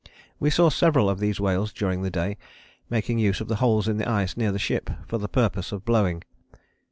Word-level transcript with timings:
We 0.39 0.49
saw 0.49 0.71
several 0.71 1.11
of 1.11 1.19
these 1.19 1.39
whales 1.39 1.71
during 1.71 2.01
the 2.01 2.09
day, 2.09 2.37
making 2.89 3.19
use 3.19 3.39
of 3.39 3.47
the 3.49 3.57
holes 3.57 3.87
in 3.87 3.97
the 3.97 4.09
ice 4.09 4.35
near 4.35 4.51
the 4.51 4.57
ship 4.57 4.89
for 5.05 5.19
the 5.19 5.29
purpose 5.29 5.71
of 5.71 5.85
blowing. 5.85 6.23